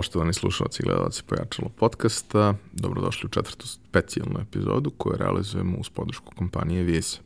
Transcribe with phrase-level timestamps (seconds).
[0.00, 6.32] Poštovani slušalci i gledalci Pojačalo podcasta, dobrodošli u četvrtu specijalnu epizodu koju realizujemo uz podršku
[6.36, 7.20] kompanije Visa.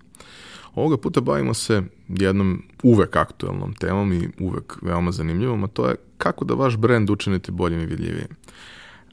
[0.75, 5.97] Ovoga puta bavimo se jednom uvek aktuelnom temom i uvek veoma zanimljivom, a to je
[6.19, 8.37] kako da vaš brend učinite boljim i vidljivijim.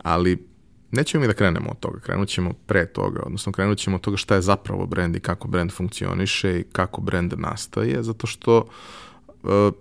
[0.03, 0.47] Ali
[0.91, 4.17] nećemo mi da krenemo od toga, krenut ćemo pre toga, odnosno krenut ćemo od toga
[4.17, 8.71] šta je zapravo brend i kako brend funkcioniše i kako brend nastaje, zato što uh,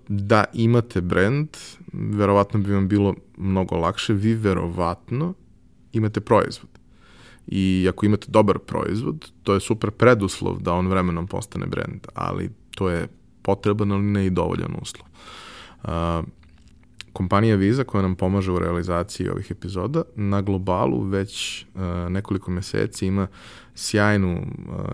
[0.09, 1.49] da imate brand,
[1.93, 5.35] verovatno bi vam bilo mnogo lakše, vi verovatno
[5.93, 6.71] imate proizvod.
[7.47, 12.51] I ako imate dobar proizvod, to je super preduslov da on vremenom postane brand, ali
[12.75, 13.09] to je
[13.43, 15.07] potreban, ali ne i dovoljan uslov.
[15.83, 16.25] Uh,
[17.13, 21.81] kompanija Visa koja nam pomaže u realizaciji ovih epizoda na globalu već uh,
[22.11, 23.27] nekoliko meseci ima
[23.75, 24.47] sjajnu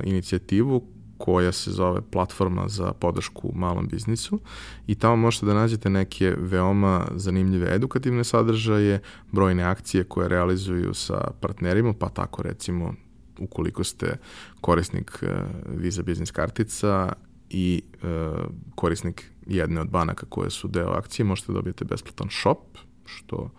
[0.04, 0.82] inicijativu
[1.18, 4.40] koja se zove platforma za podršku malom biznisu
[4.86, 9.00] i tamo možete da nađete neke veoma zanimljive edukativne sadržaje,
[9.32, 12.94] brojne akcije koje realizuju sa partnerima, pa tako recimo
[13.38, 14.16] ukoliko ste
[14.60, 15.28] korisnik uh,
[15.76, 17.12] Visa Business kartica
[17.50, 22.78] i uh, korisnik jedne od banaka koje su deo akcije, možete da dobijete besplatan shop,
[23.04, 23.50] što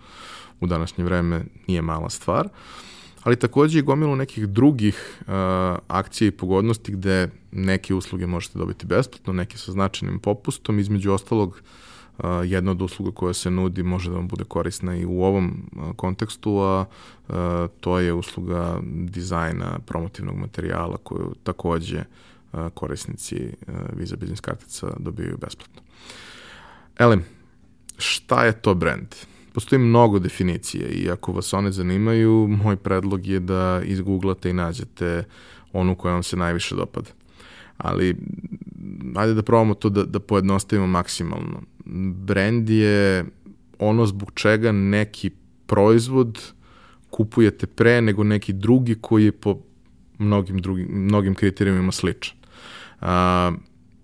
[0.60, 2.46] u današnje vreme nije mala stvar.
[2.46, 2.52] Uh,
[3.28, 5.28] ali takođe i gomilu nekih drugih uh,
[5.88, 11.50] akcija i pogodnosti gde neke usluge možete dobiti besplatno, neke sa značajnim popustom, između ostalog
[12.18, 15.70] uh, jedna od usluga koja se nudi može da vam bude korisna i u ovom
[15.76, 16.86] uh, kontekstu, a
[17.28, 17.36] uh,
[17.80, 22.00] to je usluga dizajna promotivnog materijala koju takođe
[22.54, 25.82] uh, korisnici uh, Visa Business kartica dobijaju besplatno.
[27.00, 27.26] Elem,
[27.98, 29.16] šta je to brand?
[29.58, 35.24] Postoji mnogo definicije i ako vas one zanimaju, moj predlog je da izgooglate i nađete
[35.74, 37.10] onu koja vam se najviše dopada.
[37.78, 38.16] Ali,
[39.16, 41.62] ajde da probamo to da, da pojednostavimo maksimalno.
[42.14, 43.26] Brand je
[43.80, 45.32] ono zbog čega neki
[45.66, 46.54] proizvod
[47.10, 49.58] kupujete pre nego neki drugi koji je po
[50.18, 52.38] mnogim, drugim, mnogim kriterijumima sličan.
[53.02, 53.52] A,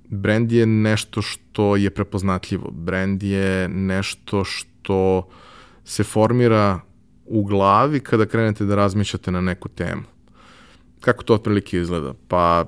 [0.10, 2.72] brand je nešto što je prepoznatljivo.
[2.72, 5.30] Brand je nešto što
[5.86, 6.80] se formira
[7.26, 10.02] u glavi kada krenete da razmišljate na neku temu.
[11.02, 12.14] Kako to otprilike izgleda?
[12.28, 12.66] Pa,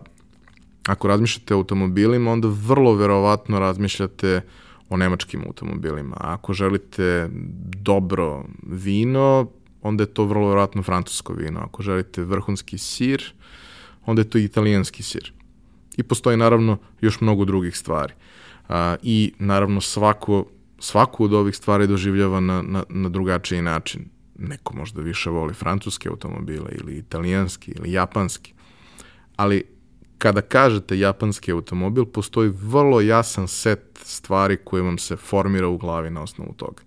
[0.87, 4.41] ako razmišljate o automobilima, onda vrlo verovatno razmišljate
[4.89, 6.15] o nemačkim automobilima.
[6.19, 7.29] A ako želite
[7.81, 9.47] dobro vino,
[9.81, 11.59] onda je to vrlo verovatno francusko vino.
[11.59, 13.33] Ako želite vrhunski sir,
[14.05, 15.33] onda je to italijanski sir.
[15.97, 18.13] I postoji naravno još mnogo drugih stvari.
[18.69, 20.45] A, I naravno svako
[20.79, 24.05] svaku od ovih stvari doživljava na, na, na drugačiji način.
[24.35, 28.53] Neko možda više voli francuske automobile ili italijanski ili japanski.
[29.35, 29.63] Ali
[30.17, 36.09] kada kažete japanski automobil, postoji vrlo jasan set stvari koje vam se formira u glavi
[36.09, 36.83] na osnovu toga.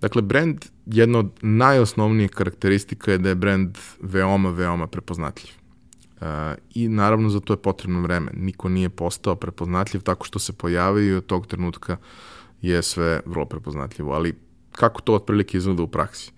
[0.00, 5.52] Dakle, brand, jedna od najosnovnijih karakteristika je da je brand veoma, veoma prepoznatljiv.
[6.20, 6.26] Uh,
[6.74, 8.30] I naravno za to je potrebno vreme.
[8.34, 12.31] Niko nije postao prepoznatljiv tako što se pojavio i od tog trenutka uh,
[12.62, 14.34] je sve vrlo prepoznatljivo, ali
[14.72, 16.32] kako to otprilike izgleda u praksi?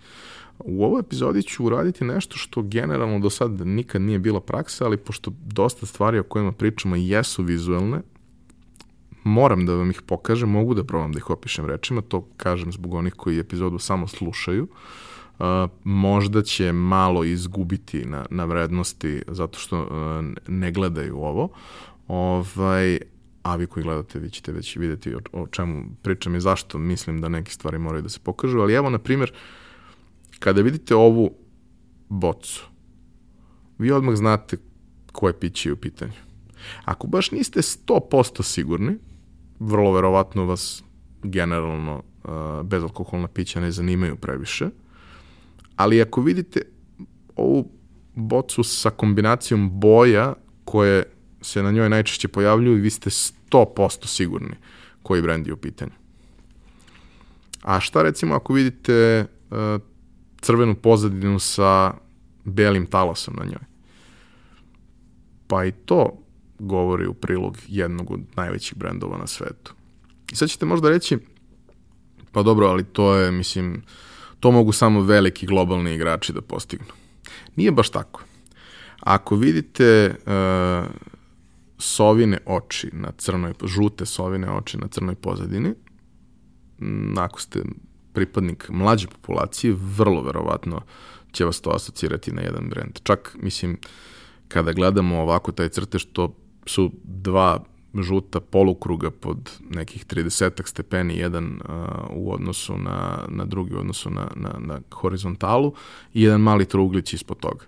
[0.58, 4.96] U ovoj epizodi ću uraditi nešto što generalno do sad nikad nije bila praksa, ali
[4.96, 8.00] pošto dosta stvari o kojima pričamo jesu vizuelne,
[9.24, 12.94] moram da vam ih pokažem, mogu da probam da ih opišem rečima, to kažem zbog
[12.94, 14.68] onih koji epizodu samo slušaju.
[15.38, 15.46] Uh,
[15.84, 19.88] možda će malo izgubiti na, na vrednosti zato što uh,
[20.48, 21.48] ne gledaju ovo,
[22.08, 22.98] ovaj,
[23.44, 27.20] a vi koji gledate vi ćete već videti o, o čemu pričam i zašto mislim
[27.20, 29.32] da neke stvari moraju da se pokažu, ali evo na primjer
[30.38, 31.30] kada vidite ovu
[32.08, 32.74] bocu
[33.78, 34.56] vi odmah znate
[35.12, 36.12] koje piće je u pitanju.
[36.84, 38.96] Ako baš niste 100% sigurni,
[39.60, 40.82] vrlo verovatno vas
[41.22, 42.30] generalno uh,
[42.62, 44.68] bezalkoholna pića ne zanimaju previše,
[45.76, 46.62] ali ako vidite
[47.36, 47.70] ovu
[48.14, 50.34] bocu sa kombinacijom boja
[50.64, 51.13] koje
[51.44, 54.54] se na njoj najčešće pojavljuju i vi ste 100% sigurni
[55.02, 55.92] koji brend je u pitanju.
[57.62, 59.80] A šta recimo ako vidite uh,
[60.40, 61.94] crvenu pozadinu sa
[62.44, 63.64] belim talasom na njoj?
[65.46, 66.18] Pa i to
[66.58, 69.74] govori u prilog jednog od najvećih brendova na svetu.
[70.32, 71.18] I sad ćete možda reći,
[72.32, 73.82] pa dobro, ali to je, mislim,
[74.40, 76.86] to mogu samo veliki globalni igrači da postignu.
[77.56, 78.22] Nije baš tako.
[79.00, 80.90] Ako vidite uh,
[81.84, 85.74] sovine oči na crnoj, žute sovine oči na crnoj pozadini,
[87.16, 87.62] ako ste
[88.12, 90.80] pripadnik mlađe populacije, vrlo verovatno
[91.32, 93.00] će vas to asocirati na jedan brend.
[93.02, 93.78] Čak, mislim,
[94.48, 96.34] kada gledamo ovako taj crtež, to
[96.66, 97.64] su dva
[97.94, 101.60] žuta polukruga pod nekih 30 stepeni jedan uh,
[102.10, 105.74] u odnosu na, na drugi u odnosu na, na, na horizontalu
[106.14, 107.64] i jedan mali trouglić ispod toga.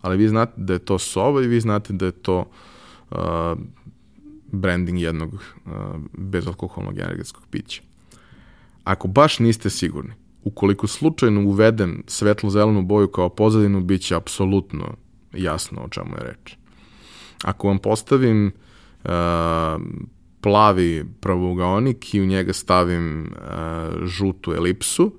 [0.00, 2.46] Ali vi znate da je to sova i vi znate da je to uh,
[4.52, 5.40] branding jednog uh,
[6.12, 7.82] bezalkoholnog energetskog pića.
[8.84, 10.12] Ako baš niste sigurni,
[10.44, 14.94] ukoliko slučajno uvedem svetlo-zelenu boju kao pozadinu, bit će apsolutno
[15.32, 16.56] jasno o čemu je reč.
[17.44, 18.46] Ako vam postavim
[19.04, 19.10] uh,
[20.40, 25.12] plavi pravougaonik i u njega stavim uh, žutu elipsu,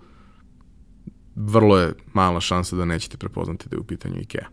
[1.35, 4.47] vrlo je mala šansa da nećete prepoznati da je u pitanju IKEA.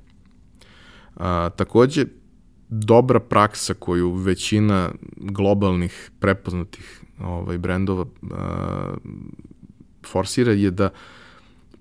[1.17, 1.23] Uh,
[1.57, 2.05] takođe,
[2.69, 8.29] dobra praksa koju većina globalnih prepoznatih ovaj, brendova uh,
[10.07, 10.91] forsira je da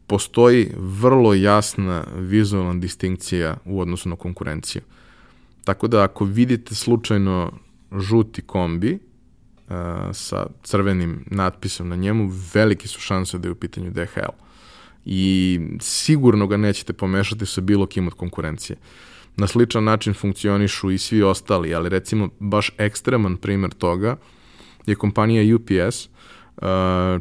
[0.07, 4.81] postoji vrlo jasna vizualna distinkcija u odnosu na konkurenciju.
[5.63, 7.51] Tako da ako vidite slučajno
[7.97, 9.75] žuti kombi uh,
[10.13, 14.33] sa crvenim natpisom na njemu, velike su šanse da je u pitanju DHL.
[15.05, 18.77] I sigurno ga nećete pomešati sa bilo kim od konkurencije.
[19.37, 24.17] Na sličan način funkcionišu i svi ostali, ali recimo baš ekstreman primer toga
[24.85, 26.63] je kompanija UPS, uh,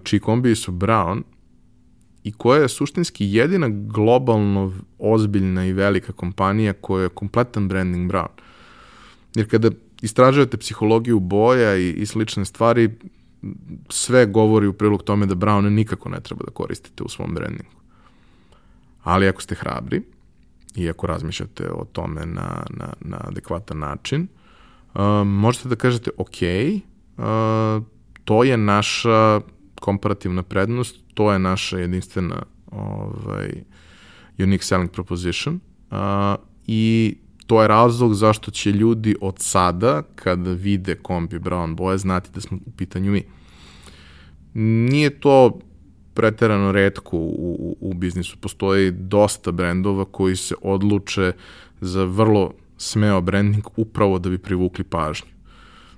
[0.05, 1.22] čiji kombiji su brown
[2.25, 8.28] i koja je suštinski jedina globalno ozbiljna i velika kompanija koja je kompletan branding brown.
[9.34, 9.70] Jer kada
[10.02, 12.90] istražujete psihologiju boja i, i slične stvari,
[13.88, 17.75] sve govori u prilog tome da brown nikako ne treba da koristite u svom brandingu.
[19.02, 20.02] Ali ako ste hrabri
[20.75, 24.26] i ako razmišljate o tome na, na, na adekvatan način,
[24.94, 26.37] uh, možete da kažete ok,
[27.17, 27.85] uh,
[28.25, 29.41] to je naša
[29.81, 33.53] komparativna prednost, to je naša jedinstvena ovaj,
[34.38, 35.61] unique selling proposition
[35.91, 35.99] uh,
[36.67, 37.17] i
[37.47, 42.41] to je razlog zašto će ljudi od sada, kada vide kombi brown boje, znati da
[42.41, 43.25] smo u pitanju mi.
[44.91, 45.59] Nije to
[46.14, 48.37] preterano redko u, u, u biznisu.
[48.40, 51.32] Postoji dosta brendova koji se odluče
[51.81, 55.28] za vrlo smeo branding upravo da bi privukli pažnju.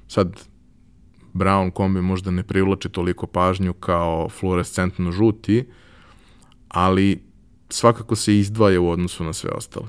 [0.08, 0.40] Sad,
[1.34, 5.64] brown kombi možda ne privlači toliko pažnju kao fluorescentno žuti,
[6.68, 7.22] ali
[7.68, 9.86] svakako se izdvaja u odnosu na sve ostale.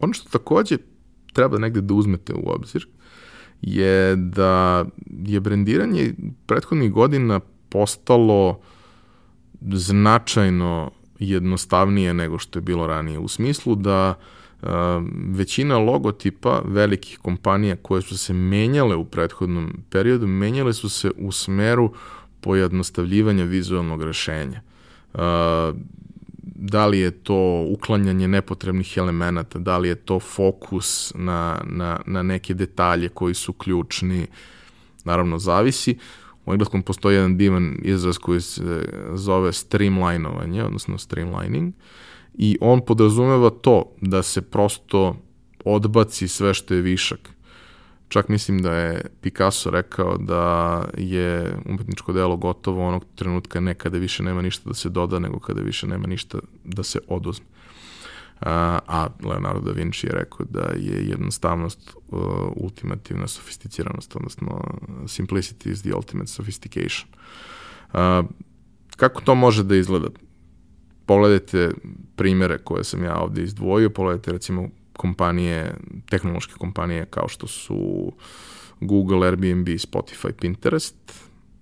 [0.00, 0.76] Ono što takođe
[1.32, 2.86] treba negde da uzmete u obzir
[3.62, 4.84] je da
[5.26, 6.14] je brendiranje
[6.46, 8.60] prethodnih godina postalo
[9.60, 13.18] značajno jednostavnije nego što je bilo ranije.
[13.18, 14.14] U smislu da
[15.28, 21.32] većina logotipa velikih kompanija koje su se menjale u prethodnom periodu, menjale su se u
[21.32, 21.94] smeru
[22.40, 24.60] pojednostavljivanja vizualnog rešenja.
[26.42, 32.22] Da li je to uklanjanje nepotrebnih elemenata, da li je to fokus na, na, na
[32.22, 34.26] neke detalje koji su ključni,
[35.04, 35.98] naravno zavisi.
[36.50, 41.74] U engleskom postoji jedan divan izraz koji se zove streamlinovanje, odnosno streamlining,
[42.34, 45.16] i on podrazumeva to da se prosto
[45.64, 47.30] odbaci sve što je višak.
[48.08, 53.98] Čak mislim da je Picasso rekao da je umetničko delo gotovo onog trenutka ne kada
[53.98, 57.46] više nema ništa da se doda, nego kada više nema ništa da se oduzme.
[58.40, 62.20] A, Leonardo da Vinci je rekao da je jednostavnost uh,
[62.56, 64.64] ultimativna sofisticiranost, odnosno
[65.04, 67.08] simplicity is the ultimate sophistication.
[67.92, 68.24] Uh,
[68.96, 70.08] kako to može da izgleda?
[71.10, 71.70] pogledajte
[72.16, 75.74] primere koje sam ja ovde izdvojio, pogledajte recimo kompanije,
[76.10, 78.12] tehnološke kompanije kao što su
[78.80, 80.94] Google, Airbnb, Spotify, Pinterest,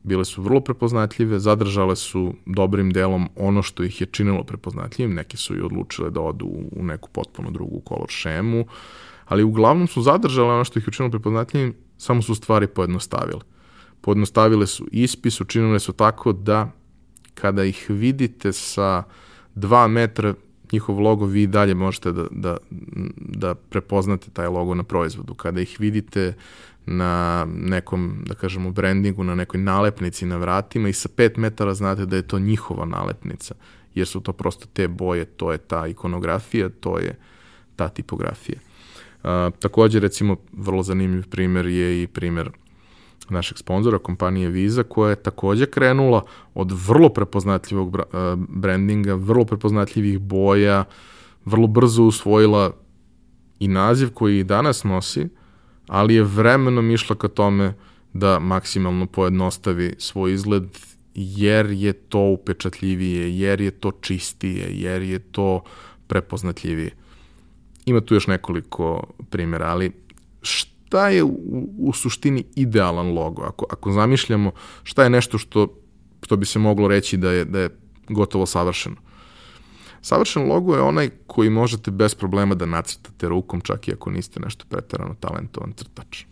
[0.02, 5.36] bile su vrlo prepoznatljive, zadržale su dobrim delom ono što ih je činilo prepoznatljivim, neke
[5.36, 8.66] su i odlučile da odu u neku potpuno drugu kolor šemu,
[9.24, 13.40] ali uglavnom su zadržale ono što ih je učinilo prepoznatljivim, samo su stvari pojednostavile.
[14.00, 16.70] Pojednostavile su ispis, učinile su tako da
[17.34, 19.12] kada ih vidite sa uh,
[19.58, 20.34] dva metra
[20.72, 22.56] njihov logo vi dalje možete da, da,
[23.18, 25.34] da prepoznate taj logo na proizvodu.
[25.34, 26.34] Kada ih vidite
[26.90, 32.06] na nekom, da kažemo, brandingu, na nekoj nalepnici na vratima i sa 5 metara znate
[32.06, 33.54] da je to njihova nalepnica,
[33.94, 37.18] jer su to prosto te boje, to je ta ikonografija, to je
[37.76, 38.58] ta tipografija.
[38.58, 42.50] Uh, takođe, recimo, vrlo zanimljiv primer je i primer
[43.30, 47.96] našeg sponzora, kompanije Visa, koja je takođe krenula od vrlo prepoznatljivog
[48.48, 50.84] brandinga, vrlo prepoznatljivih boja,
[51.44, 52.72] vrlo brzo usvojila
[53.58, 55.28] i naziv koji i danas nosi,
[55.88, 57.74] ali je vremenom išla ka tome
[58.12, 60.64] da maksimalno pojednostavi svoj izgled,
[61.14, 65.62] jer je to upečatljivije, jer je to čistije, jer je to
[66.06, 66.90] prepoznatljivije.
[67.86, 69.92] Ima tu još nekoliko primjera, ali
[70.42, 73.42] šta je u, u suštini idealan logo?
[73.42, 74.50] Ako, ako zamišljamo
[74.82, 75.74] šta je nešto što,
[76.22, 77.70] što bi se moglo reći da je, da je
[78.08, 78.96] gotovo savršeno.
[80.00, 84.40] Savršen logo je onaj koji možete bez problema da nacrtate rukom, čak i ako niste
[84.40, 86.24] nešto pretarano talentovan crtač.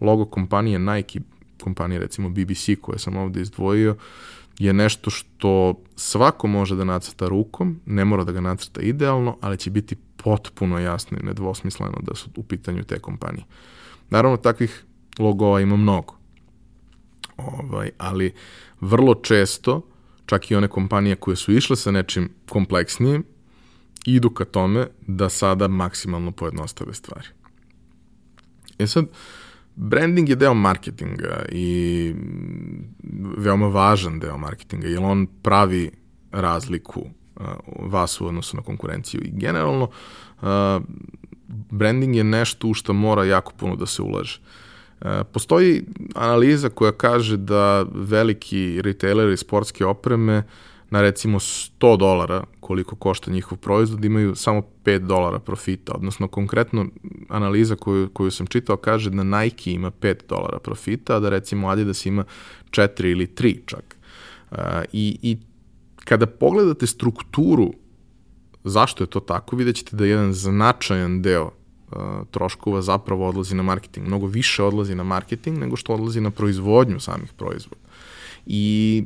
[0.00, 1.20] Logo kompanije Nike,
[1.62, 3.96] kompanije recimo BBC koje sam ovde izdvojio,
[4.58, 9.58] je nešto što svako može da nacrta rukom, ne mora da ga nacrta idealno, ali
[9.58, 13.44] će biti potpuno jasno i nedvosmisleno da su u pitanju te kompanije.
[14.10, 14.84] Naravno, takvih
[15.18, 16.14] logova ima mnogo.
[17.36, 18.34] Ovaj, ali
[18.80, 19.82] vrlo često,
[20.26, 23.24] čak i one kompanije koje su išle sa nečim kompleksnijim,
[24.06, 27.28] idu ka tome da sada maksimalno pojednostave stvari.
[28.78, 29.06] E sad,
[29.74, 32.14] branding je deo marketinga i
[33.36, 35.90] veoma važan deo marketinga, jer on pravi
[36.32, 37.06] razliku
[37.78, 39.20] vas u odnosu na konkurenciju.
[39.20, 39.90] I generalno,
[41.48, 44.40] branding je nešto u što mora jako puno da se ulaže.
[45.32, 45.84] Postoji
[46.14, 50.42] analiza koja kaže da veliki retaileri sportske opreme
[50.90, 56.86] na recimo 100 dolara koliko košta njihov proizvod imaju samo 5 dolara profita, odnosno konkretno
[57.28, 61.68] analiza koju, koju sam čitao kaže da Nike ima 5 dolara profita, a da recimo
[61.68, 62.24] Adidas ima
[62.70, 63.96] 4 ili 3 čak.
[64.92, 65.38] I, i
[66.04, 67.72] Kada pogledate strukturu
[68.64, 71.50] zašto je to tako, vidjet ćete da jedan značajan deo
[72.30, 74.06] troškova zapravo odlazi na marketing.
[74.06, 77.82] Mnogo više odlazi na marketing nego što odlazi na proizvodnju samih proizvoda.
[78.46, 79.04] I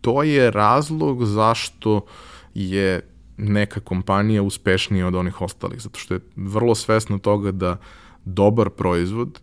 [0.00, 2.00] to je razlog zašto
[2.54, 3.00] je
[3.36, 7.76] neka kompanija uspešnija od onih ostalih, zato što je vrlo svesno toga da
[8.24, 9.40] dobar proizvod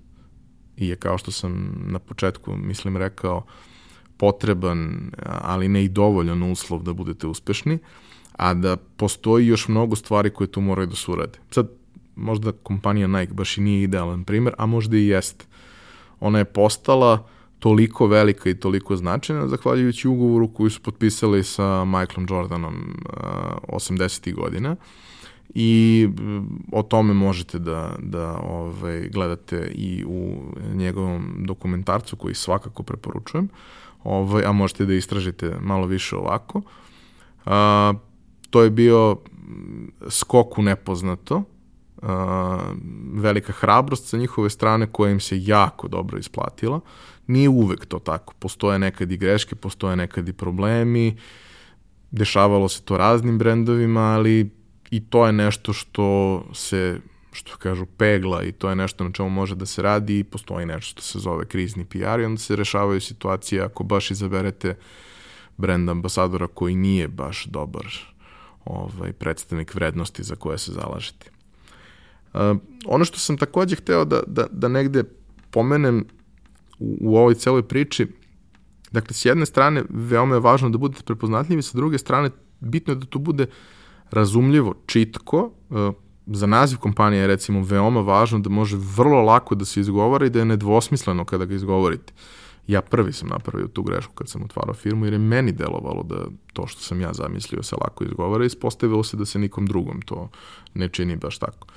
[0.77, 3.46] je, kao što sam na početku, mislim, rekao,
[4.18, 7.80] potreban, ali ne i dovoljan uslov da budete uspešni,
[8.32, 11.39] a da postoji još mnogo stvari koje tu moraju da se urade.
[11.51, 11.70] Sad,
[12.17, 15.45] možda kompanija Nike baš i nije idealan primer, a možda i jeste.
[16.19, 17.27] Ona je postala
[17.59, 24.33] toliko velika i toliko značajna zahvaljujući ugovoru koju su potpisali sa Michaelom Jordanom uh, 80.
[24.33, 24.75] godina
[25.55, 26.09] i
[26.71, 30.36] o tome možete da, da ovaj, gledate i u
[30.74, 33.45] njegovom dokumentarcu koji svakako preporučujem.
[33.45, 33.51] Uh,
[34.07, 36.62] ovaj, a možete da istražite malo više ovako.
[37.45, 37.93] A,
[38.50, 39.17] to je bio
[40.09, 41.43] skok u nepoznato,
[43.13, 46.80] velika hrabrost sa njihove strane koja im se jako dobro isplatila.
[47.27, 48.34] Nije uvek to tako.
[48.39, 51.18] Postoje nekad i greške, postoje nekad i problemi,
[52.12, 54.50] dešavalo se to raznim brendovima, ali
[54.92, 57.00] i to je nešto što se
[57.32, 60.66] što kažu pegla i to je nešto na čemu može da se radi i postoji
[60.66, 64.75] nešto što se zove krizni PR i onda se rešavaju situacije ako baš izaberete
[65.58, 67.88] brend ambasadora koji nije baš dobar
[68.66, 71.37] ovaj, predstavnik vrednosti za koje se zalažete.
[72.34, 72.39] Uh,
[72.86, 75.03] ono što sam takođe hteo da, da, da negde
[75.51, 76.05] pomenem
[76.79, 78.07] u, u ovoj celoj priči,
[78.91, 82.29] dakle, s jedne strane, veoma je važno da budete prepoznatljivi, sa druge strane,
[82.60, 83.46] bitno je da to bude
[84.12, 85.93] razumljivo, čitko, uh,
[86.27, 90.29] za naziv kompanije je recimo veoma važno da može vrlo lako da se izgovara i
[90.29, 92.13] da je nedvosmisleno kada ga izgovorite.
[92.67, 96.25] Ja prvi sam napravio tu grešku kad sam otvarao firmu jer je meni delovalo da
[96.53, 100.01] to što sam ja zamislio se lako izgovara i ispostavilo se da se nikom drugom
[100.01, 100.29] to
[100.74, 101.67] ne čini baš tako.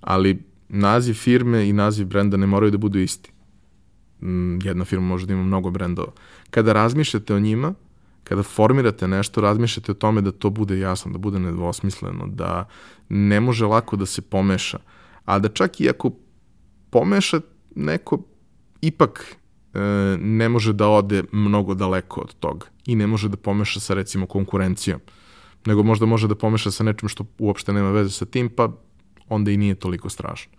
[0.00, 3.32] Ali naziv firme i naziv brenda ne moraju da budu isti.
[4.20, 6.12] Mm, jedna firma može da ima mnogo brendova.
[6.50, 7.74] Kada razmišljate o njima,
[8.24, 12.68] kada formirate nešto, razmišljate o tome da to bude jasno, da bude nedvosmisleno, da
[13.08, 14.78] ne može lako da se pomeša,
[15.24, 16.10] a da čak i ako
[16.90, 17.40] pomeša
[17.74, 18.18] neko,
[18.80, 19.36] ipak
[19.74, 19.80] e,
[20.20, 24.26] ne može da ode mnogo daleko od toga i ne može da pomeša sa recimo
[24.26, 25.00] konkurencijom,
[25.66, 28.72] nego možda može da pomeša sa nečim što uopšte nema veze sa tim, pa
[29.28, 30.52] onda i nije toliko strašno.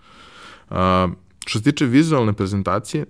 [0.69, 1.07] A,
[1.45, 3.05] što se tiče vizualne prezentacije,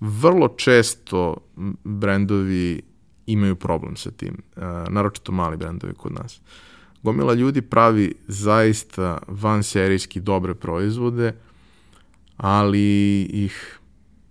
[0.00, 1.36] vrlo često
[1.84, 2.82] brendovi
[3.26, 6.40] imaju problem sa tim, uh, naročito mali brendovi kod nas.
[7.02, 11.34] Gomila ljudi pravi zaista van serijski dobre proizvode,
[12.36, 13.78] ali ih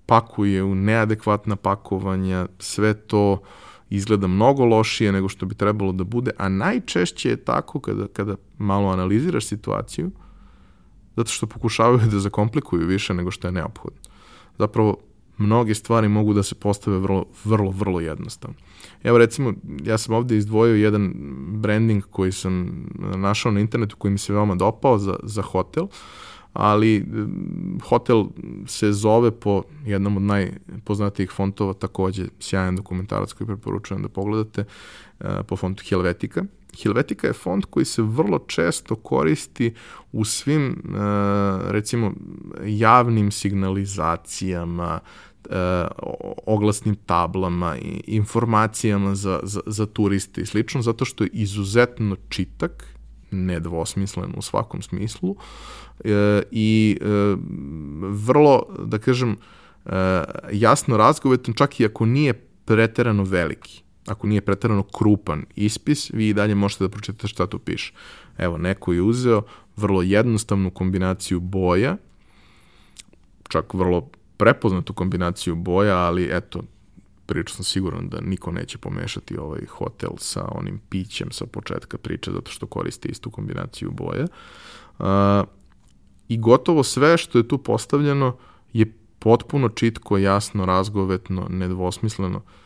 [0.05, 3.41] pakuje u neadekvatna pakovanja, sve to
[3.89, 8.35] izgleda mnogo lošije nego što bi trebalo da bude, a najčešće je tako kada, kada
[8.57, 10.11] malo analiziraš situaciju,
[11.15, 13.99] zato što pokušavaju da zakomplikuju više nego što je neophodno.
[14.57, 14.97] Zapravo,
[15.37, 18.55] mnoge stvari mogu da se postave vrlo, vrlo, vrlo jednostavno.
[19.03, 19.53] Evo recimo,
[19.83, 21.13] ja sam ovde izdvojio jedan
[21.47, 25.87] branding koji sam našao na internetu koji mi se veoma dopao za, za hotel,
[26.53, 27.05] ali
[27.89, 28.25] hotel
[28.67, 34.65] se zove po jednom od najpoznatijih fontova, takođe sjajan dokumentarac koji preporučujem da pogledate,
[35.47, 36.43] po fontu Helvetika
[36.81, 39.73] Helvetica je font koji se vrlo često koristi
[40.11, 40.97] u svim, e,
[41.71, 42.13] recimo,
[42.65, 44.99] javnim signalizacijama,
[45.49, 45.85] e,
[46.45, 47.77] oglasnim tablama
[48.07, 52.85] informacijama za, za, za turiste i slično, zato što je izuzetno čitak,
[53.31, 55.35] nedvosmislen u svakom smislu
[56.03, 56.97] e, i
[58.09, 59.37] vrlo, da kažem,
[60.51, 62.33] jasno razgovetan, čak i ako nije
[62.65, 67.59] preterano veliki ako nije pretarano krupan ispis, vi i dalje možete da pročitate šta tu
[67.59, 67.93] piše.
[68.37, 69.41] Evo, neko je uzeo
[69.75, 71.97] vrlo jednostavnu kombinaciju boja,
[73.49, 76.63] čak vrlo prepoznatu kombinaciju boja, ali eto,
[77.47, 82.51] sam siguran da niko neće pomešati ovaj hotel sa onim pićem sa početka priče, zato
[82.51, 84.25] što koristi istu kombinaciju boja.
[84.99, 85.05] Uh,
[86.27, 88.37] I gotovo sve što je tu postavljeno
[88.73, 92.37] je potpuno čitko, jasno, razgovetno, nedvosmisleno.
[92.37, 92.62] Uh,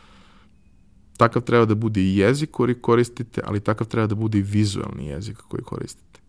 [1.18, 5.06] takav treba da bude i jezik koji koristite, ali takav treba da bude i vizualni
[5.06, 6.20] jezik koji koristite.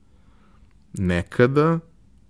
[0.93, 1.79] Nekada,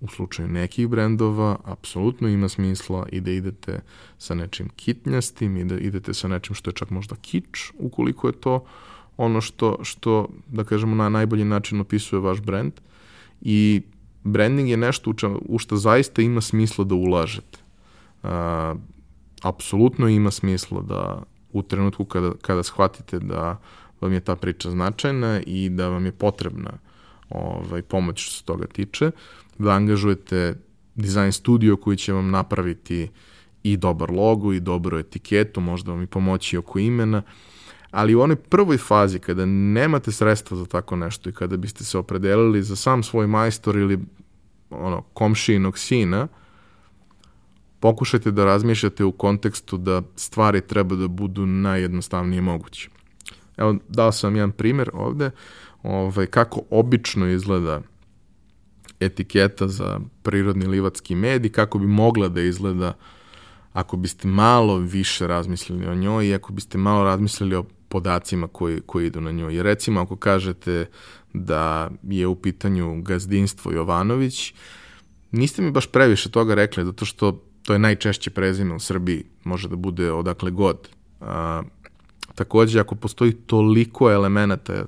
[0.02, 3.80] u slučaju nekih brendova, apsolutno ima smisla i da idete
[4.18, 8.34] sa nečim kitnjastim i da idete sa nečim što je čak možda kič, ukoliko je
[8.34, 8.66] to
[9.18, 12.74] ono što, što da kažemo, na najbolji način opisuje vaš brend.
[13.42, 13.82] I
[14.24, 15.14] branding je nešto
[15.48, 17.60] u, što zaista ima smisla da ulažete.
[18.24, 18.30] Uh,
[19.42, 23.60] apsolutno ima smisla da u trenutku kada, kada shvatite da
[24.02, 26.72] vam je ta priča značajna i da vam je potrebna
[27.30, 29.12] ovaj, pomoć što se toga tiče,
[29.58, 30.56] da angažujete
[30.96, 33.10] dizajn studio koji će vam napraviti
[33.64, 37.22] i dobar logo i dobru etiketu, možda vam i pomoći oko imena,
[37.92, 41.98] ali u onoj prvoj fazi kada nemate sredstva za tako nešto i kada biste se
[41.98, 44.00] opredelili za sam svoj majstor ili
[44.70, 46.28] ono, komšijinog sina,
[47.80, 52.90] pokušajte da razmišljate u kontekstu da stvari treba da budu najjednostavnije moguće.
[53.58, 55.32] Evo, dao sam jedan primer ovde,
[55.84, 57.82] ovaj, kako obično izgleda
[59.00, 62.94] etiketa za prirodni livatski med i kako bi mogla da izgleda
[63.74, 68.82] ako biste malo više razmislili o njoj i ako biste malo razmislili o podacima koji,
[68.86, 69.56] koji idu na njoj.
[69.56, 70.86] Jer recimo ako kažete
[71.34, 74.54] da je u pitanju gazdinstvo Jovanović,
[75.32, 79.70] niste mi baš previše toga rekli, zato što to je najčešće prezime u Srbiji, može
[79.70, 80.90] da bude odakle god.
[81.22, 81.62] A,
[82.36, 84.86] takođe, ako postoji toliko elemenata,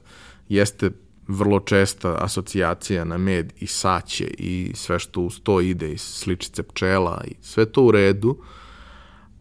[0.49, 0.91] jeste
[1.27, 6.63] vrlo česta asocijacija na med i saće i sve što uz to ide i sličice
[6.63, 8.37] pčela i sve to u redu,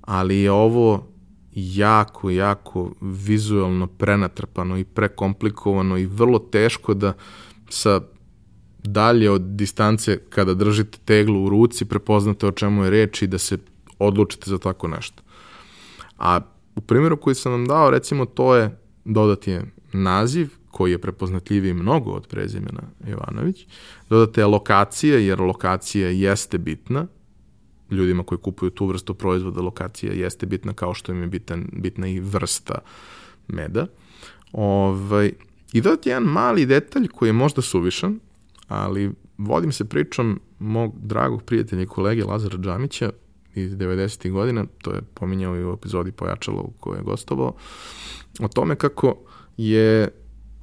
[0.00, 1.06] ali je ovo
[1.54, 7.12] jako, jako vizualno prenatrpano i prekomplikovano i vrlo teško da
[7.68, 8.00] sa
[8.84, 13.38] dalje od distance kada držite teglu u ruci, prepoznate o čemu je reč i da
[13.38, 13.58] se
[13.98, 15.22] odlučite za tako nešto.
[16.18, 16.40] A
[16.76, 21.74] u primjeru koji sam vam dao, recimo, to je dodati je naziv, koji je prepoznatljiviji
[21.74, 23.66] mnogo od prezimena Jovanović,
[24.10, 27.06] dodate lokacija, jer lokacija jeste bitna,
[27.90, 32.08] ljudima koji kupuju tu vrstu proizvoda, lokacija jeste bitna kao što im je bitan, bitna
[32.08, 32.78] i vrsta
[33.48, 33.86] meda.
[34.52, 35.32] Ovaj,
[35.72, 38.18] I dodati jedan mali detalj koji je možda suvišan,
[38.70, 43.10] ali vodim se pričom mog dragog prijatelja i kolege Lazara Džamića
[43.54, 44.30] iz 90.
[44.30, 47.52] godina, to je pominjao i u epizodi Pojačalo u kojoj je gostovao,
[48.40, 49.14] o tome kako
[49.56, 50.08] je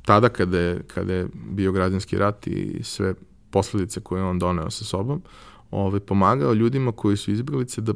[0.06, 3.14] tada kada je, kada je bio građanski rat i sve
[3.50, 5.22] posledice koje on doneo sa sobom,
[5.72, 7.94] ovaj, pomagao ljudima koji su izbjeglice da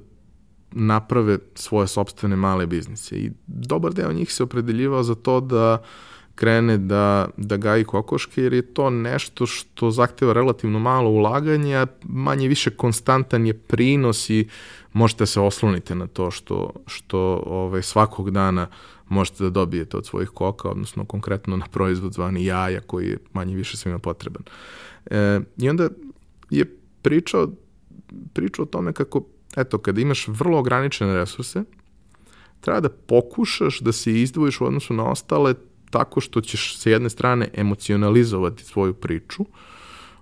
[0.71, 3.15] naprave svoje sobstvene male biznise.
[3.15, 8.43] I dobar deo njih se opredeljivao za to da uh, krene da, da gaji kokoške,
[8.43, 14.47] jer je to nešto što zahteva relativno malo ulaganja, manje više konstantan je prinos i
[14.93, 18.67] možete se osloniti na to što, što ovaj, svakog dana
[19.09, 23.55] možete da dobijete od svojih koka, odnosno konkretno na proizvod zvani jaja koji je manje
[23.55, 24.43] više svima potreban.
[25.05, 25.89] E, I onda
[26.49, 27.47] je pričao,
[28.33, 29.23] pričao o tome kako,
[29.57, 31.63] eto, kada imaš vrlo ograničene resurse,
[32.61, 35.53] treba da pokušaš da se izdvojiš u odnosu na ostale
[35.91, 39.45] tako što ćeš sa jedne strane emocionalizovati svoju priču,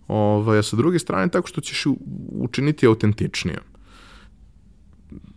[0.08, 1.86] ovaj, a sa druge strane tako što ćeš
[2.32, 3.64] učiniti autentičnijom.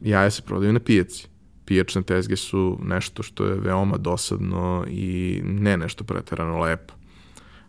[0.00, 1.28] Jaja se prodaju na pijaci.
[1.64, 6.94] Pijačne tezge su nešto što je veoma dosadno i ne nešto preterano lepo.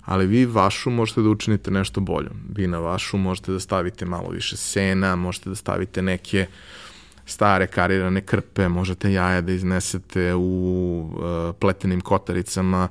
[0.02, 2.38] Ali vi vašu možete da učinite nešto boljom.
[2.56, 6.84] Vi na vašu možete da stavite malo više sena, možete da stavite neke uh,
[7.26, 12.88] stare karirane krpe, možete jaja da iznesete u uh, pletenim kotaricama,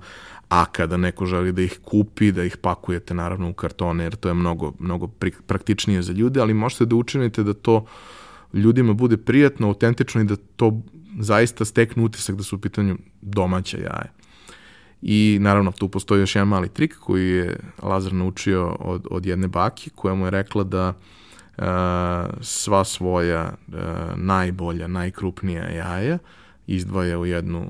[0.48, 4.28] a kada neko želi da ih kupi, da ih pakujete naravno u kartone, jer to
[4.28, 5.08] je mnogo, mnogo
[5.46, 7.86] praktičnije za ljude, ali možete da učinite da to
[8.52, 10.80] ljudima bude prijatno, autentično i da to
[11.18, 14.12] zaista steknu utisak da su u pitanju domaća jaja.
[15.02, 19.48] I naravno tu postoji još jedan mali trik koji je Lazar naučio od, od jedne
[19.48, 20.94] baki koja mu je rekla da uh,
[22.40, 23.74] sva svoja uh,
[24.16, 26.18] najbolja, najkrupnija jaja
[26.66, 27.66] izdvaja u jednu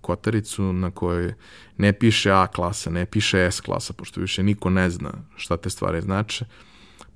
[0.00, 1.34] kotaricu na kojoj
[1.76, 5.70] ne piše A klasa, ne piše S klasa, pošto više niko ne zna šta te
[5.70, 6.44] stvari znače,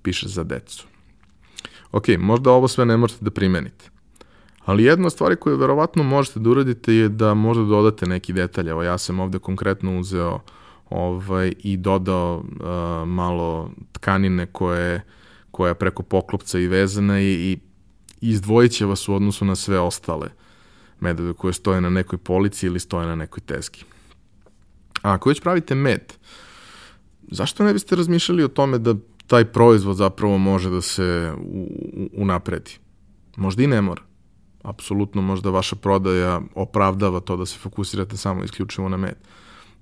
[0.02, 0.86] piše za decu.
[1.92, 3.90] Ok, možda ovo sve ne možete da primenite,
[4.64, 8.68] ali jedna stvar koju verovatno možete da uradite je da možda dodate neki detalj.
[8.68, 10.40] Evo ja sam ovde konkretno uzeo
[10.90, 15.02] ovaj, i dodao uh, malo tkanine koje,
[15.54, 17.58] koja je preko poklopca i vezana i, i
[18.20, 20.28] izdvojit će vas u odnosu na sve ostale
[21.00, 23.84] medove koje stoje na nekoj polici ili stoje na nekoj teski.
[25.02, 26.12] A ako već pravite med,
[27.30, 28.94] zašto ne biste razmišljali o tome da
[29.26, 31.32] taj proizvod zapravo može da se
[32.12, 32.78] unapredi?
[33.36, 34.02] Možda i ne mora
[34.64, 39.14] apsolutno možda vaša prodaja opravdava to da se fokusirate samo isključivo na med.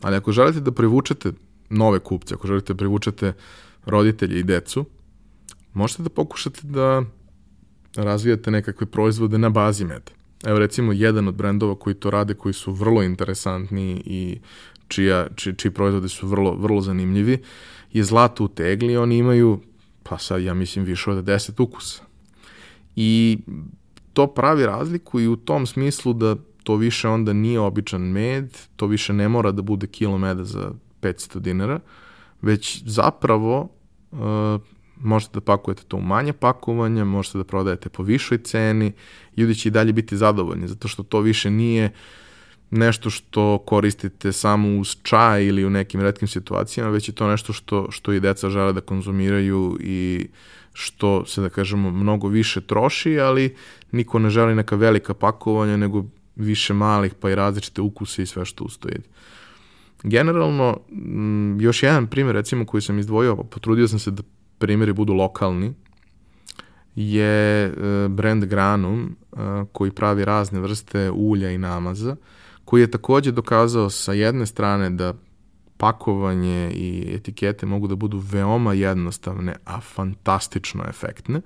[0.03, 1.33] Ali ako želite da privučete
[1.71, 3.33] nove kupce, ako želite da privučete
[3.87, 4.85] roditelje i decu,
[5.73, 7.03] možete da pokušate da
[7.97, 10.13] razvijate nekakve proizvode na bazi meda.
[10.45, 14.39] Evo recimo jedan od brendova koji to rade, koji su vrlo interesantni i
[14.89, 17.39] čija, či, čiji proizvode su vrlo, vrlo zanimljivi,
[17.93, 19.61] je zlato u tegli, oni imaju,
[20.03, 22.03] pa sad ja mislim više od 10 ukusa.
[22.97, 23.39] I
[24.13, 28.87] to pravi razliku i u tom smislu da to više onda nije običan med, to
[28.87, 31.81] više ne mora da bude kilo meda za 500 dinara,
[32.43, 33.69] već zapravo
[34.11, 34.19] uh,
[35.03, 38.93] možete da pakujete to u manje pakovanja, možete da prodajete po višoj ceni,
[39.37, 41.91] ljudi će i dalje biti zadovoljni, zato što to više nije
[42.71, 47.53] nešto što koristite samo uz čaj ili u nekim redkim situacijama, već je to nešto
[47.53, 50.29] što, što i deca žele da konzumiraju i
[50.73, 53.57] što se, da kažemo, mnogo više troši, ali
[53.91, 56.05] niko ne želi neka velika pakovanja, nego
[56.37, 58.97] više malih, pa i različite ukuse i sve što ustoji.
[60.03, 60.81] Generalno,
[61.61, 64.23] još jedan primjer, recimo, koji sam izdvojio, potrudio sam se da
[64.63, 65.75] primjeri budu lokalni,
[66.95, 67.73] je e,
[68.09, 69.01] brand Granum,
[69.33, 69.37] e,
[69.73, 72.17] koji pravi razne vrste ulja i namaza,
[72.65, 75.15] koji je takođe dokazao sa jedne strane da
[75.77, 81.41] pakovanje i etikete mogu da budu veoma jednostavne, a fantastično efektne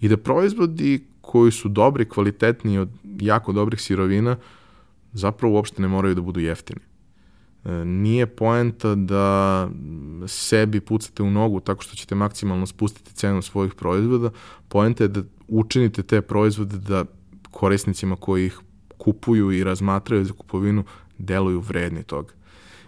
[0.00, 4.36] i da proizvodi koji su dobri, kvalitetni od jako dobrih sirovina
[5.12, 6.93] zapravo uopšte ne moraju da budu jeftini.
[7.64, 9.68] E, nije poenta da
[10.26, 14.30] sebi pucate u nogu tako što ćete maksimalno spustiti cenu svojih proizvoda,
[14.68, 17.04] poenta je da učinite te proizvode da
[17.50, 18.58] korisnicima koji ih
[18.98, 20.84] kupuju i razmatraju za kupovinu
[21.18, 22.32] deluju vredni toga.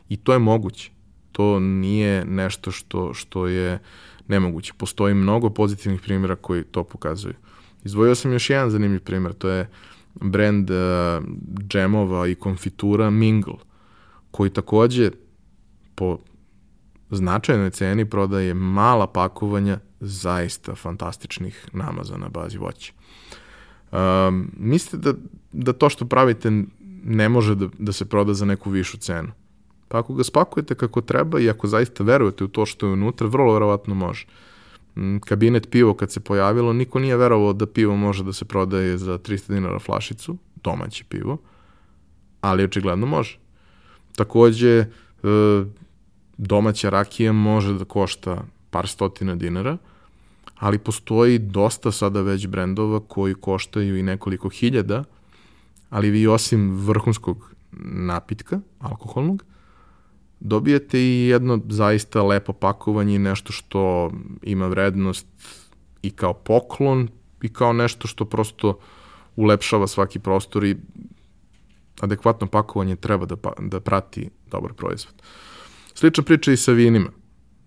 [0.09, 0.91] I to je moguće.
[1.33, 3.79] To nije nešto što, što je
[4.29, 4.73] nemoguće.
[4.77, 7.35] Postoji mnogo pozitivnih primjera koji to pokazuju.
[7.85, 9.69] Izdvojio sam još jedan zanimljiv primjer, to je
[10.15, 10.77] brand uh,
[11.69, 13.55] džemova i konfitura Mingle,
[14.37, 15.11] koji takođe
[15.95, 16.19] po
[17.11, 22.93] značajnoj ceni prodaje mala pakovanja zaista fantastičnih namaza na bazi voća.
[23.93, 25.19] Um, mislite da,
[25.53, 26.51] da to što pravite
[27.05, 29.33] ne može da, da se proda za neku višu cenu?
[29.89, 33.27] Pa ako ga spakujete kako treba i ako zaista verujete u to što je unutra,
[33.27, 34.27] vrlo verovatno može.
[34.97, 38.99] Mm, kabinet pivo kad se pojavilo, niko nije verovao da pivo može da se prodaje
[38.99, 41.39] za 300 dinara flašicu, domaće pivo,
[42.41, 43.46] ali očigledno može.
[44.17, 44.87] Takođe, e,
[46.39, 49.77] domaća rakija može da košta par stotina dinara,
[50.59, 55.05] ali postoji dosta sada već brendova koji koštaju i nekoliko hiljada,
[55.91, 59.45] ali vi osim vrhunskog napitka, alkoholnog,
[60.41, 64.11] dobijete i jedno zaista lepo pakovanje i nešto što
[64.43, 65.27] ima vrednost
[66.03, 67.09] i kao poklon
[67.43, 68.79] i kao nešto što prosto
[69.37, 70.77] ulepšava svaki prostor i
[72.01, 75.23] adekvatno pakovanje treba da, pa, da prati dobar proizvod.
[75.95, 77.11] Slična priča i sa vinima.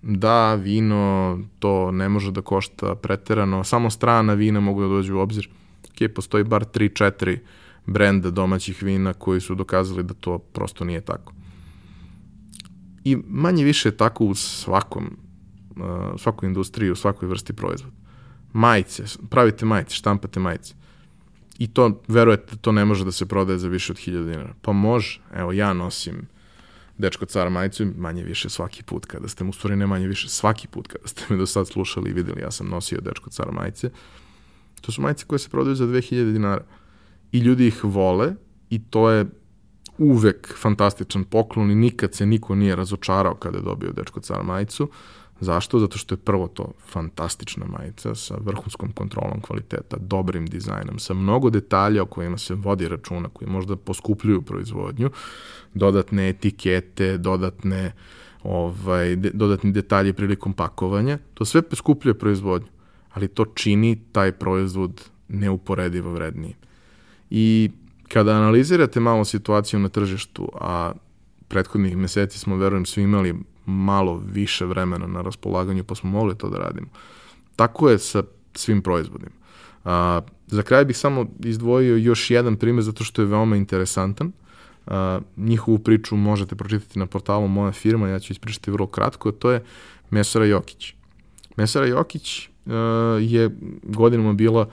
[0.02, 5.20] Da, vino, to ne može da košta preterano, samo strana vina mogu da dođu u
[5.20, 5.50] obzir.
[5.84, 7.38] Ok, postoji bar 3-4
[7.86, 11.34] brenda domaćih vina koji su dokazali da to prosto nije tako.
[13.04, 15.18] I manje više tako u svakom,
[16.18, 17.96] svakoj industriji, u svakoj vrsti proizvoda.
[18.54, 20.74] Majice, pravite majice, štampate majice.
[21.60, 24.54] I to, verujete, to ne može da se prodaje za više od 1000 dinara.
[24.62, 26.28] Pa može, evo ja nosim
[26.98, 30.68] dečko car majicu manje više svaki put kada ste, u stvari ne manje više svaki
[30.68, 33.90] put kada ste me do sad slušali i videli, ja sam nosio dečko car majice.
[34.82, 36.64] To su majice koje se prodaju za 2000 dinara.
[37.32, 38.34] I ljudi ih vole
[38.70, 39.26] i to je
[39.98, 44.90] uvek fantastičan poklon i nikad se niko nije razočarao kada je dobio dečko car majicu,
[45.42, 45.80] Zašto?
[45.80, 51.50] Zato što je prvo to fantastična majica sa vrhunskom kontrolom kvaliteta, dobrim dizajnom, sa mnogo
[51.50, 55.10] detalja o kojima se vodi računa, koji možda poskupljuju proizvodnju,
[55.74, 57.92] dodatne etikete, dodatne
[58.44, 62.68] ovaj, de, dodatni detalji prilikom pakovanja, to sve poskupljuje proizvodnju,
[63.14, 66.56] ali to čini taj proizvod neuporedivo vredniji.
[67.30, 67.72] I
[68.08, 70.92] kada analizirate malo situaciju na tržištu, a
[71.48, 73.36] prethodnih meseci smo, verujem, svi imali
[73.70, 76.88] malo više vremena na raspolaganju, pa smo mogli to da radimo.
[77.56, 79.32] Tako je sa svim proizvodima.
[79.86, 84.32] A, za kraj bih samo izdvojio još jedan primjer zato što je veoma interesantan.
[84.88, 89.52] A, njihovu priču možete pročitati na portalu Moja firma, ja ću ispričati vrlo kratko, to
[89.52, 89.64] je
[90.10, 90.94] Mesara Jokić.
[91.56, 93.50] Mesara Jokić a, je
[93.84, 94.70] godinama bila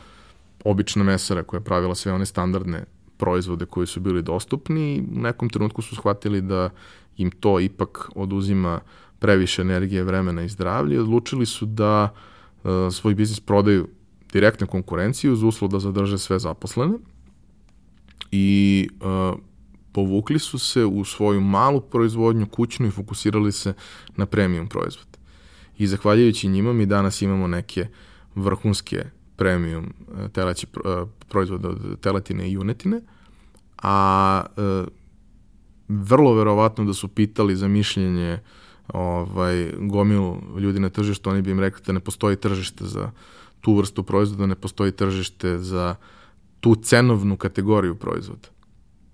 [0.65, 2.85] obična mesara koja je pravila sve one standardne
[3.17, 6.71] proizvode koji su bili dostupni i u nekom trenutku su shvatili da
[7.17, 8.81] im to ipak oduzima
[9.19, 12.15] previše energije, vremena i zdravlja odlučili su da
[12.65, 13.89] uh, svoj biznis prodaju
[14.33, 16.99] direktnu konkurenciju uz uslov da zadrže sve zaposlene
[18.33, 19.39] i uh,
[19.93, 23.75] povukli su se u svoju malu proizvodnju kućnu i fokusirali se
[24.17, 25.07] na premium proizvod.
[25.79, 27.87] I zahvaljujući njima mi danas imamo neke
[28.35, 29.05] vrhunske
[29.37, 29.95] premium
[30.33, 30.67] teleći
[31.29, 33.01] proizvode od teletine i junetine,
[33.83, 34.43] a
[35.89, 38.39] vrlo verovatno da su pitali za mišljenje
[38.89, 43.11] ovaj, gomilu ljudi na tržištu, oni bi im rekli da ne postoji tržište za
[43.61, 45.95] tu vrstu proizvoda, ne postoji tržište za
[46.61, 48.49] tu cenovnu kategoriju proizvoda.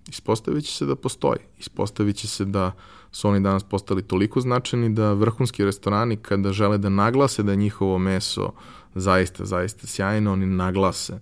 [0.09, 1.39] Ispostavit će se da postoji.
[1.59, 2.73] Ispostavit će se da
[3.13, 7.99] su oni danas postali toliko značajni da vrhunski restorani kada žele da naglase da njihovo
[7.99, 8.53] meso
[8.95, 11.21] zaista, zaista sjajno, oni naglase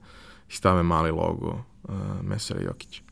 [0.48, 1.48] i stave mali logo
[1.82, 3.02] uh, Mesara Jokića.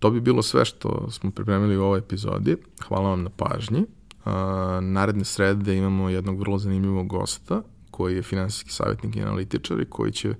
[0.00, 2.56] To bi bilo sve što smo pripremili u ovoj epizodi.
[2.88, 3.78] Hvala vam na pažnji.
[3.80, 4.32] Uh,
[4.80, 10.12] naredne srede imamo jednog vrlo zanimljivog gosta koji je finansijski savjetnik i analitičar i koji
[10.12, 10.34] će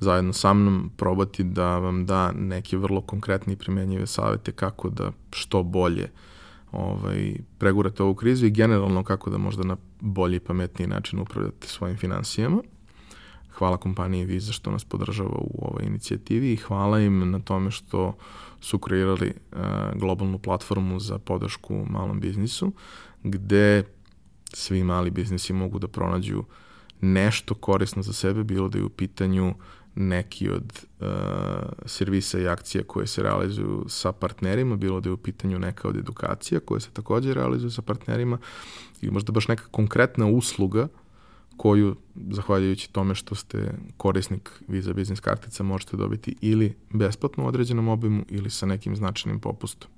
[0.00, 5.12] zajedno sa mnom probati da vam da neke vrlo konkretne i primenjive savete kako da
[5.32, 6.10] što bolje
[6.72, 11.68] ovaj, pregurate ovu krizu i generalno kako da možda na bolji i pametniji način upravljate
[11.68, 12.62] svojim financijama.
[13.50, 18.16] Hvala kompaniji Visa što nas podržava u ovoj inicijativi i hvala im na tome što
[18.60, 19.58] su kreirali uh,
[19.94, 22.72] globalnu platformu za podršku malom biznisu,
[23.22, 23.84] gde
[24.52, 26.44] svi mali biznisi mogu da pronađu
[27.00, 29.54] nešto korisno za sebe, bilo da je u pitanju
[29.94, 31.06] neki od uh,
[31.86, 35.96] servisa i akcija koje se realizuju sa partnerima, bilo da je u pitanju neka od
[35.96, 38.38] edukacija koje se takođe realizuju sa partnerima
[39.00, 40.88] ili možda baš neka konkretna usluga
[41.60, 41.96] koju,
[42.30, 48.24] zahvaljujući tome što ste korisnik Visa Business kartica, možete dobiti ili besplatno u određenom obimu
[48.28, 49.90] ili sa nekim značajnim popustom.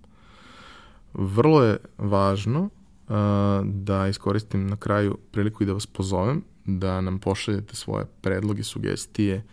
[1.15, 2.71] Vrlo je važno uh,
[3.65, 9.45] da iskoristim na kraju priliku i da vas pozovem da nam pošaljete svoje predloge, sugestije,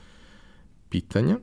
[0.90, 1.38] pitanja,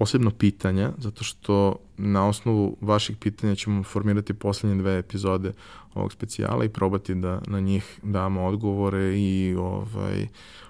[0.00, 5.52] posebno pitanja, zato što na osnovu vaših pitanja ćemo formirati poslednje dve epizode
[5.94, 10.28] ovog specijala i probati da na njih damo odgovore i ovaj,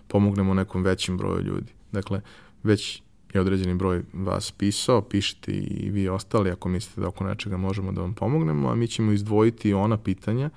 [0.08, 1.72] pomognemo nekom većim broju ljudi.
[1.92, 2.20] Dakle,
[2.62, 3.02] već
[3.34, 7.92] je određeni broj vas pisao, pišite i vi ostali ako mislite da oko nečega možemo
[7.92, 10.50] da vam pomognemo, a mi ćemo izdvojiti ona pitanja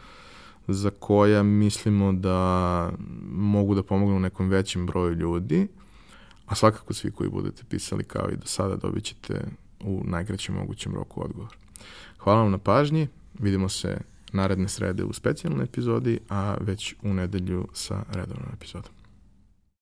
[0.68, 2.92] za koja mislimo da
[3.32, 5.68] mogu da pomognu nekom većem broju ljudi,
[6.46, 9.46] a svakako svi koji budete pisali kao i do sada dobit ćete
[9.80, 11.58] u najkraćem mogućem roku odgovor.
[12.18, 13.08] Hvala vam na pažnji,
[13.40, 13.98] vidimo se
[14.34, 18.92] naredne srede u specijalnoj epizodi, a već u nedelju sa redovnom epizodom.